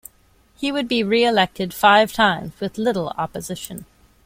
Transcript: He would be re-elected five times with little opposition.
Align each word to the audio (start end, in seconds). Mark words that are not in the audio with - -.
He 0.55 0.71
would 0.71 0.87
be 0.87 1.03
re-elected 1.03 1.75
five 1.75 2.11
times 2.11 2.59
with 2.59 2.79
little 2.79 3.09
opposition. 3.19 3.85